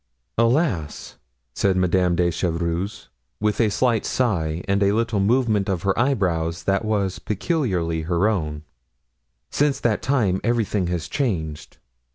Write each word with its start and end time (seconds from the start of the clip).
"Alas!" 0.39 1.19
said 1.53 1.77
Madame 1.77 2.15
de 2.15 2.31
Chevreuse, 2.31 3.09
with 3.39 3.61
a 3.61 3.69
slight 3.69 4.03
sigh 4.03 4.63
and 4.67 4.81
a 4.81 4.93
little 4.93 5.19
movement 5.19 5.69
of 5.69 5.83
her 5.83 5.93
eyebrows 5.99 6.63
that 6.63 6.83
was 6.83 7.19
peculiarly 7.19 8.01
her 8.01 8.27
own, 8.27 8.63
"since 9.51 9.79
that 9.79 10.01
time 10.01 10.41
everything 10.43 10.87
has 10.87 11.07
changed." 11.07 11.77